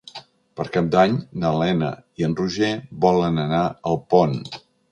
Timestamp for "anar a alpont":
3.47-4.39